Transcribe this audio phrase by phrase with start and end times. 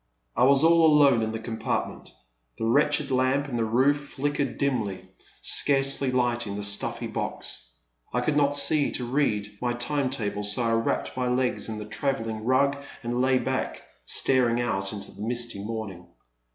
[0.35, 2.11] I was all alone in the compartment.
[2.57, 5.07] The wretched lamp in the roof flickered dimly,
[5.43, 7.69] scarcely lighting the stuffy box.
[8.11, 11.77] I could not see to read my time table, so I wrapped my legs in
[11.77, 16.07] the trav elling rug and lay back, staring out into the misty morning.